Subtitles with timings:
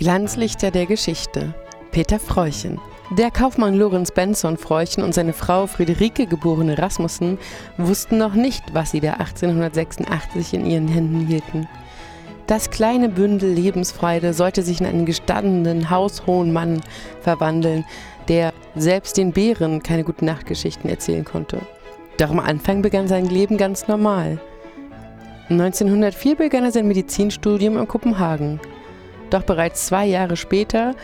[0.00, 1.52] Glanzlichter der Geschichte.
[1.90, 2.80] Peter Freuchen.
[3.18, 7.36] Der Kaufmann Lorenz Benson Freuchen und seine Frau Friederike geborene Rasmussen
[7.76, 11.68] wussten noch nicht, was sie da 1886 in ihren Händen hielten.
[12.46, 16.80] Das kleine Bündel Lebensfreude sollte sich in einen gestandenen, haushohen Mann
[17.20, 17.84] verwandeln,
[18.28, 21.60] der selbst den Bären keine guten Nachtgeschichten erzählen konnte.
[22.16, 24.40] Doch am Anfang begann sein Leben ganz normal.
[25.50, 28.60] 1904 begann er sein Medizinstudium in Kopenhagen.
[29.30, 30.94] Doch bereits zwei Jahre später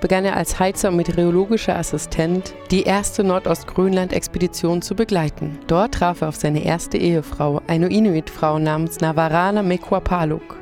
[0.00, 5.58] begann er als Heizer und meteorologischer Assistent die erste Nordostgrönland-Expedition zu begleiten.
[5.68, 10.58] Dort traf er auf seine erste Ehefrau, eine Inuit-Frau namens Navarana Mekwapaluk.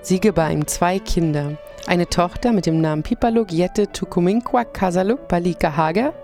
[0.00, 5.76] Sie gebar ihm zwei Kinder, eine Tochter mit dem Namen Pipaluk Jette Tukuminkwak Kasaluk Palika
[5.76, 6.14] Hager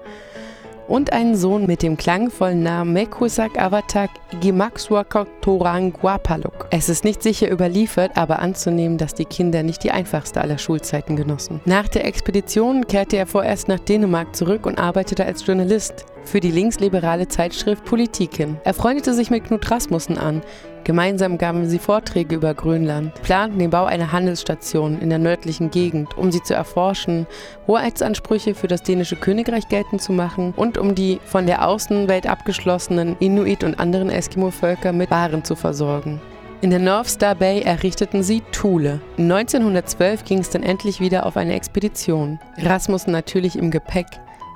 [0.89, 6.67] und einen Sohn mit dem klangvollen Namen Mekusak Avatak Gimaxuakok Toranguapaluk.
[6.71, 11.17] Es ist nicht sicher überliefert, aber anzunehmen, dass die Kinder nicht die einfachste aller Schulzeiten
[11.17, 11.61] genossen.
[11.65, 16.51] Nach der Expedition kehrte er vorerst nach Dänemark zurück und arbeitete als Journalist für die
[16.51, 18.59] linksliberale Zeitschrift Politiken.
[18.65, 20.43] Er freundete sich mit Knut Rasmussen an,
[20.85, 26.17] Gemeinsam gaben sie Vorträge über Grönland, planten den Bau einer Handelsstation in der nördlichen Gegend,
[26.19, 27.27] um sie zu erforschen,
[27.67, 33.17] Hoheitsansprüche für das dänische Königreich geltend zu machen und um die von der Außenwelt abgeschlossenen
[33.19, 36.21] Inuit und anderen Eskimo-Völker mit Waren zu versorgen.
[36.61, 39.01] In der North Star Bay errichteten sie Thule.
[39.19, 42.39] 1912 ging es dann endlich wieder auf eine Expedition.
[42.59, 44.07] Rasmussen natürlich im Gepäck,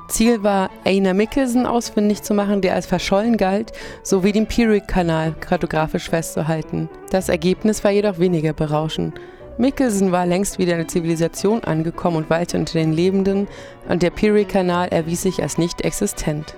[0.08, 6.08] Ziel war, Einar Mikkelsen ausfindig zu machen, der als verschollen galt, sowie den Peary-Kanal kartografisch
[6.08, 6.88] festzuhalten.
[7.10, 9.14] Das Ergebnis war jedoch weniger berauschend.
[9.58, 13.48] Mikkelsen war längst wieder in der Zivilisation angekommen und weilte unter den Lebenden,
[13.88, 16.54] und der Peary-Kanal erwies sich als nicht existent.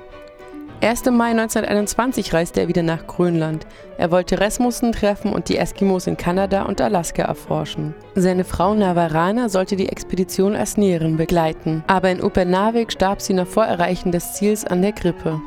[0.82, 3.66] Erst im Mai 1921 reiste er wieder nach Grönland.
[3.98, 7.94] Er wollte Rasmussen treffen und die Eskimos in Kanada und Alaska erforschen.
[8.14, 13.46] Seine Frau Navarana sollte die Expedition als Näherin begleiten, aber in Upernavik starb sie noch
[13.46, 15.42] vor Erreichen des Ziels an der Grippe.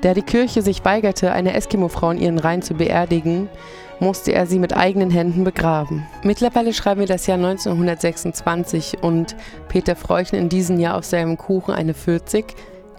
[0.00, 3.50] Da die Kirche sich weigerte, eine Eskimo-Frau in ihren Reihen zu beerdigen,
[3.98, 6.06] musste er sie mit eigenen Händen begraben.
[6.22, 9.36] Mittlerweile schreiben wir das Jahr 1926 und
[9.68, 12.46] Peter Freuchen in diesem Jahr auf seinem Kuchen eine 40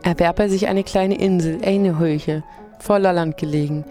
[0.03, 2.43] erwarb er sich eine kleine Insel, Einehöche,
[2.79, 3.85] voller Land gelegen.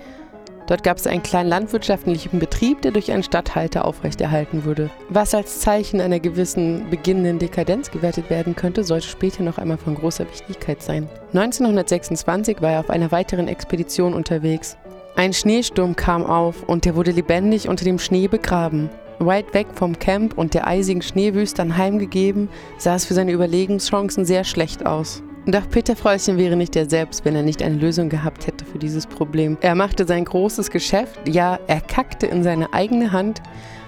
[0.70, 4.88] Dort gab es einen kleinen landwirtschaftlichen Betrieb, der durch einen Stadthalter aufrechterhalten wurde.
[5.08, 9.96] Was als Zeichen einer gewissen beginnenden Dekadenz gewertet werden könnte, sollte später noch einmal von
[9.96, 11.08] großer Wichtigkeit sein.
[11.34, 14.76] 1926 war er auf einer weiteren Expedition unterwegs.
[15.16, 18.90] Ein Schneesturm kam auf und er wurde lebendig unter dem Schnee begraben.
[19.18, 22.48] Weit weg vom Camp und der eisigen Schneewüste anheimgegeben,
[22.78, 25.22] sah es für seine Überlegungschancen sehr schlecht aus.
[25.46, 28.78] Doch Peter Freuchen wäre nicht er selbst, wenn er nicht eine Lösung gehabt hätte für
[28.78, 29.56] dieses Problem.
[29.62, 33.40] Er machte sein großes Geschäft, ja, er kackte in seine eigene Hand,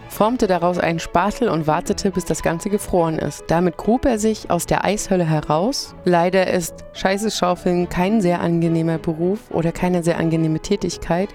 [0.08, 3.44] formte daraus einen Spatel und wartete, bis das Ganze gefroren ist.
[3.48, 5.94] Damit grub er sich aus der Eishölle heraus.
[6.04, 11.28] Leider ist Scheiße schaufeln kein sehr angenehmer Beruf oder keine sehr angenehme Tätigkeit.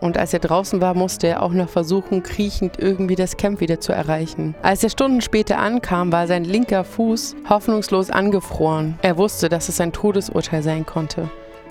[0.00, 3.80] Und als er draußen war, musste er auch noch versuchen, kriechend irgendwie das Camp wieder
[3.80, 4.54] zu erreichen.
[4.62, 8.98] Als er Stunden später ankam, war sein linker Fuß hoffnungslos angefroren.
[9.02, 11.30] Er wusste, dass es ein Todesurteil sein konnte.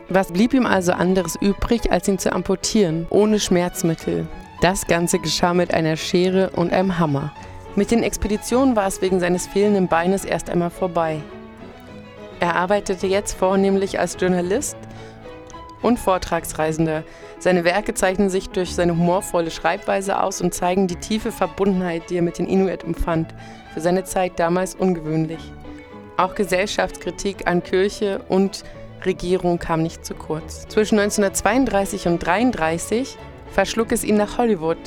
[0.09, 4.27] Was blieb ihm also anderes übrig, als ihn zu amputieren, ohne Schmerzmittel?
[4.61, 7.31] Das Ganze geschah mit einer Schere und einem Hammer.
[7.75, 11.21] Mit den Expeditionen war es wegen seines fehlenden Beines erst einmal vorbei.
[12.39, 14.77] Er arbeitete jetzt vornehmlich als Journalist
[15.81, 17.03] und Vortragsreisender.
[17.39, 22.17] Seine Werke zeichnen sich durch seine humorvolle Schreibweise aus und zeigen die tiefe Verbundenheit, die
[22.17, 23.33] er mit den Inuit empfand,
[23.73, 25.51] für seine Zeit damals ungewöhnlich.
[26.17, 28.63] Auch Gesellschaftskritik an Kirche und
[29.05, 30.67] Regierung kam nicht zu kurz.
[30.67, 33.17] Zwischen 1932 und 1933
[33.51, 34.77] verschlug es ihn nach Hollywood.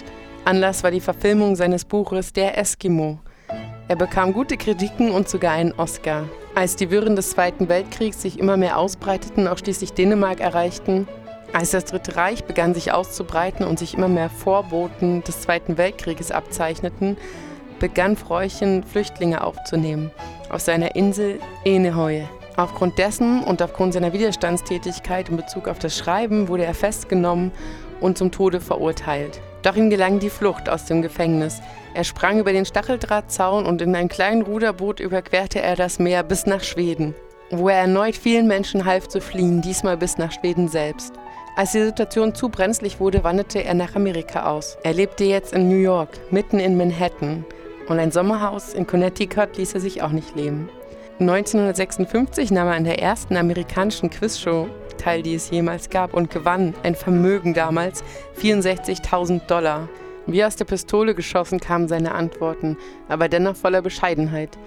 [0.45, 3.19] Anlass war die Verfilmung seines Buches Der Eskimo.
[3.89, 6.25] Er bekam gute Kritiken und sogar einen Oscar.
[6.59, 11.07] Als die Wirren des Zweiten Weltkriegs sich immer mehr ausbreiteten, auch schließlich Dänemark erreichten,
[11.53, 16.33] als das Dritte Reich begann sich auszubreiten und sich immer mehr Vorboten des Zweiten Weltkrieges
[16.33, 17.17] abzeichneten,
[17.79, 20.11] begann Freuchen Flüchtlinge aufzunehmen
[20.51, 22.29] auf seiner Insel Enehoye.
[22.57, 27.53] Aufgrund dessen und aufgrund seiner Widerstandstätigkeit in Bezug auf das Schreiben wurde er festgenommen
[28.01, 29.41] und zum Tode verurteilt.
[29.63, 31.61] Doch ihm gelang die Flucht aus dem Gefängnis.
[31.95, 36.47] Er sprang über den Stacheldrahtzaun und in einem kleinen Ruderboot überquerte er das Meer bis
[36.47, 37.15] nach Schweden,
[37.51, 41.13] wo er erneut vielen Menschen half zu fliehen, diesmal bis nach Schweden selbst.
[41.57, 44.79] Als die Situation zu brenzlig wurde, wanderte er nach Amerika aus.
[44.85, 47.45] Er lebte jetzt in New York, mitten in Manhattan.
[47.89, 50.69] Und ein Sommerhaus in Connecticut ließ er sich auch nicht leben.
[51.19, 54.69] 1956 nahm er an der ersten amerikanischen Quizshow
[55.09, 58.05] teil, die es jemals gab, und gewann ein Vermögen damals
[58.43, 59.89] 64.000 Dollar.
[60.27, 62.77] Wie aus der Pistole geschossen kamen seine Antworten,
[63.09, 64.59] aber dennoch voller Bescheidenheit.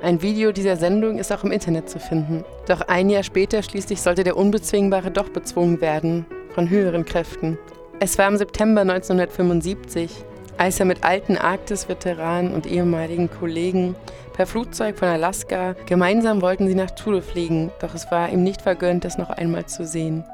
[0.00, 2.42] Ein Video dieser Sendung ist auch im Internet zu finden.
[2.66, 6.24] Doch ein Jahr später schließlich sollte der Unbezwingbare doch bezwungen werden,
[6.54, 7.58] von höheren Kräften.
[8.00, 10.24] Es war im September 1975,
[10.58, 13.94] als er mit alten Arktis-Veteranen und ehemaligen Kollegen
[14.32, 18.62] per Flugzeug von Alaska gemeinsam wollten sie nach Thule fliegen, doch es war ihm nicht
[18.62, 20.24] vergönnt, das noch einmal zu sehen.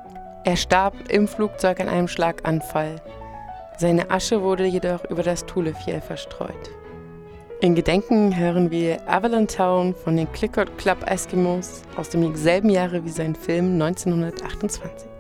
[0.45, 2.97] Er starb im Flugzeug an einem Schlaganfall.
[3.77, 6.71] Seine Asche wurde jedoch über das Thule-Fjell verstreut.
[7.61, 13.05] In Gedenken hören wir Avalon Town von den Clickord Club Eskimos aus dem selben Jahre
[13.05, 15.18] wie sein Film 1928.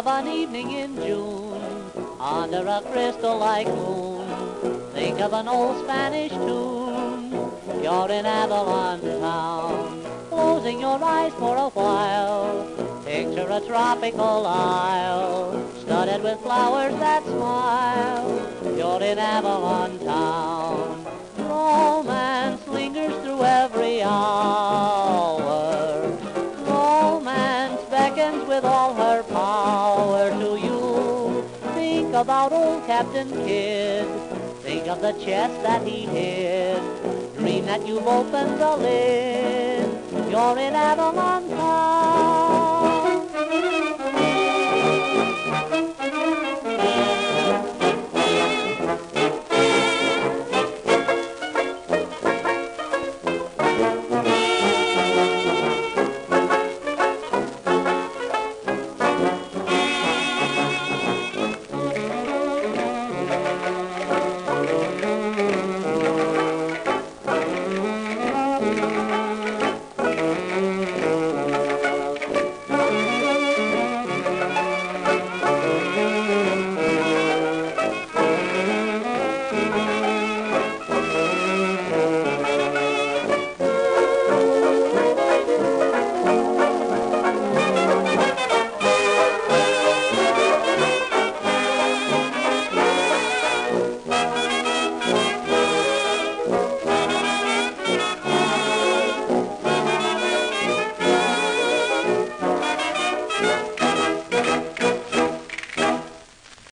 [0.00, 1.60] Of an evening in June
[2.18, 4.26] under a crystal-like moon.
[4.94, 7.30] Think of an old Spanish tune.
[7.82, 12.66] You're in Avalon town, closing your eyes for a while.
[13.04, 18.24] Picture a tropical isle, studded with flowers that smile.
[18.78, 21.04] You're in Avalon town.
[21.36, 25.36] Romance lingers through every hour.
[26.64, 28.94] Romance beckons with all
[32.20, 34.06] about old Captain Kidd.
[34.60, 36.82] Think of the chest that he hid.
[37.38, 40.30] Dream that you've opened the lid.
[40.30, 41.89] You're in Avalon town.